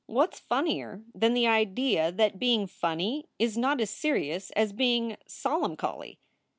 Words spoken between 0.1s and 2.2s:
s funnier than the idea